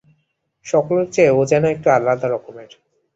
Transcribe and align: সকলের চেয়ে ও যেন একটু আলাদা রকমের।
সকলের 0.65 1.07
চেয়ে 1.11 1.31
ও 1.31 1.41
যেন 1.45 1.63
একটু 1.65 1.87
আলাদা 1.89 2.27
রকমের। 2.27 2.69